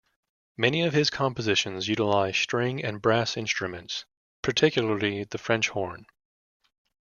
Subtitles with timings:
[0.57, 4.05] Many of his compositions utilize string and brass instruments,
[4.41, 6.07] particularly the French horn.